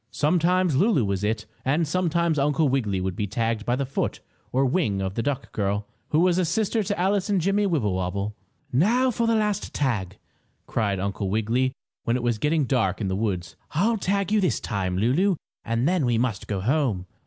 Sometimes 0.09 0.75
Lulu 0.75 1.05
was 1.05 1.23
"it" 1.23 1.45
and 1.63 1.87
sometimes 1.87 2.39
Uncle 2.39 2.67
Wiggily 2.67 2.99
would 2.99 3.15
be 3.15 3.27
tagged 3.27 3.67
by 3.67 3.75
the 3.75 3.85
foot 3.85 4.19
or 4.51 4.65
wing 4.65 4.99
of 4.99 5.13
the 5.13 5.21
duck 5.21 5.51
girl, 5.51 5.85
who 6.09 6.21
was 6.21 6.39
a 6.39 6.43
sister 6.43 6.81
to 6.81 6.99
Alice 6.99 7.29
and 7.29 7.39
Jimmie 7.39 7.67
Wibblewobble. 7.67 8.35
"Now 8.73 9.11
for 9.11 9.25
a 9.29 9.35
last 9.35 9.75
tag!" 9.75 10.17
cried 10.65 10.99
Uncle 10.99 11.29
Wiggily 11.29 11.73
when 12.03 12.15
it 12.15 12.23
was 12.23 12.39
getting 12.39 12.65
dark 12.65 12.99
in 12.99 13.09
the 13.09 13.15
woods. 13.15 13.55
"I'll 13.73 13.97
tag 13.99 14.31
you 14.31 14.41
this 14.41 14.59
time, 14.59 14.97
Lulu, 14.97 15.35
and 15.63 15.87
then 15.87 16.07
we 16.07 16.17
must 16.17 16.47
go 16.47 16.61
home." 16.61 17.05